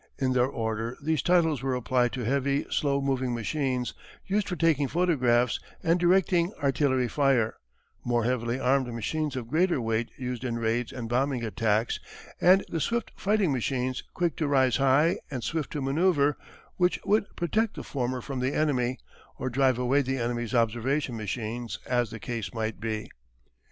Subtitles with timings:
[0.17, 3.93] In their order these titles were applied to heavy slow moving machines
[4.25, 7.57] used for taking photographs and directing artillery fire,
[8.03, 11.99] more heavily armed machines of greater weight used in raids and bombing attacks,
[12.41, 16.35] and the swift fighting machines, quick to rise high, and swift to manoeuvre
[16.77, 18.97] which would protect the former from the enemy,
[19.37, 23.07] or drive away the enemy's observation machines as the case might be.